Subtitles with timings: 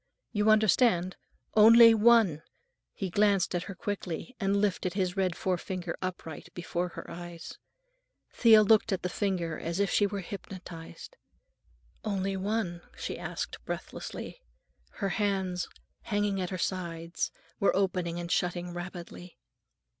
[0.31, 1.15] You understand?
[1.53, 2.41] Only one!"
[2.91, 7.59] He glanced at her quickly and lifted his red forefinger upright before her eyes.
[8.33, 11.17] Thea looked at the finger as if she were hypnotized.
[12.03, 14.41] "Only one?" she asked breathlessly;
[14.93, 15.67] her hands,
[16.01, 17.29] hanging at her sides,
[17.59, 19.37] were opening and shutting rapidly.